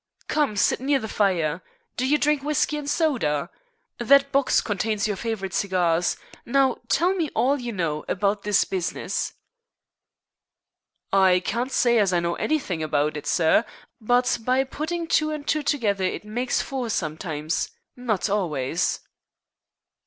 [0.27, 1.61] "Come, sit near the fire.
[1.95, 3.51] Do you drink whisky and soda?
[3.99, 6.17] That box contains your favorite cigars.
[6.43, 9.33] Now, tell me all you know about this business."
[11.13, 13.63] "I can't s'y as I know anythink about it, sir,
[14.01, 19.01] but by puttin' two and two together it makes four sometimes not always."